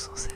[0.00, 0.35] sont sincères.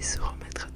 [0.00, 0.69] et se remettre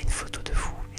[0.00, 0.91] une photo de vous.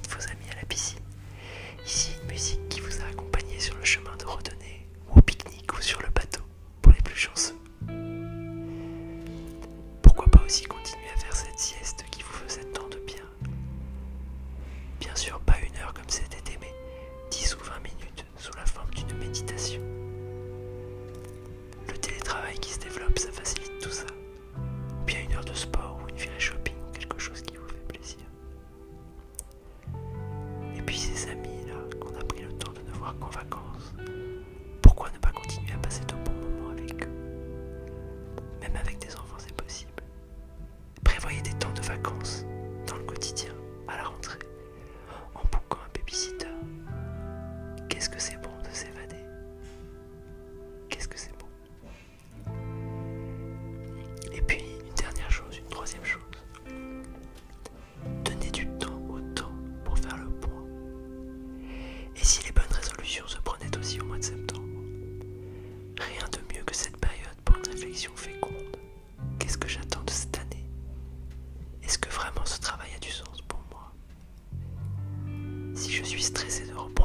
[76.24, 77.03] suis stressée de repos.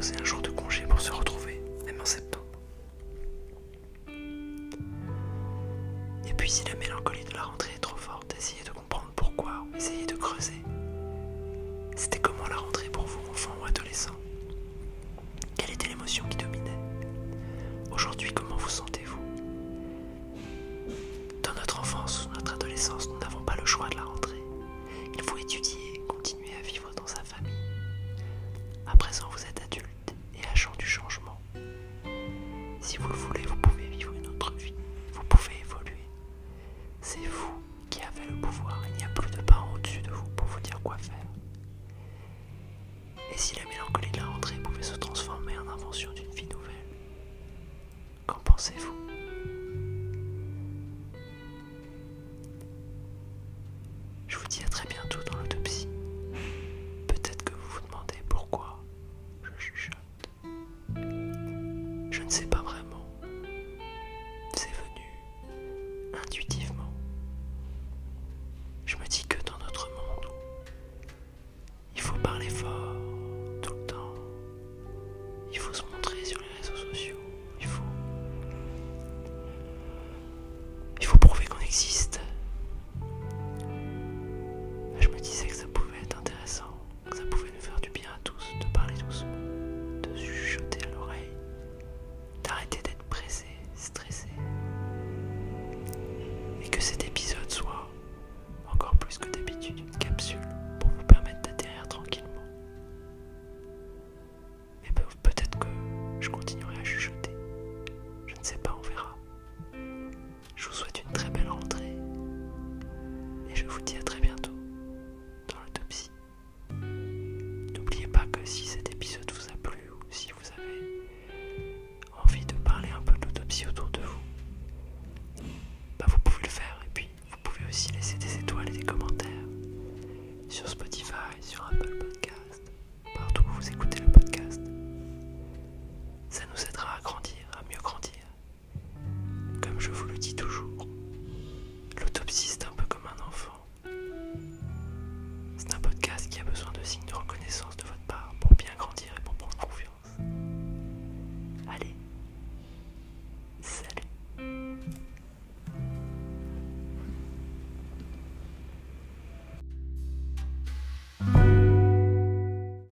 [0.00, 2.46] poser un jour de congé pour se retrouver, même en septembre.
[6.26, 9.66] Et puis si la mélancolie de la rentrée est trop forte, essayez de comprendre pourquoi,
[9.76, 10.62] essayez de creuser.
[11.96, 14.16] C'était comment la rentrée pour vous, enfant ou adolescent?
[15.58, 16.78] Quelle était l'émotion qui dominait?
[17.90, 19.20] Aujourd'hui, comment vous sentez-vous?
[21.42, 24.42] Dans notre enfance ou notre adolescence, nous n'avons pas le choix de la rentrée.
[25.14, 25.79] Il faut étudier,
[37.12, 37.60] c'est vous
[37.90, 38.79] qui avez le pouvoir.